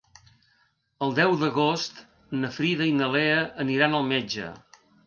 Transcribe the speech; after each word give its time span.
El 1.07 1.13
deu 1.19 1.35
d'agost 1.43 2.01
na 2.41 2.53
Frida 2.59 2.89
i 2.95 2.99
na 3.03 3.13
Lea 3.19 3.47
aniran 3.67 3.99
al 4.01 4.13
metge. 4.15 4.53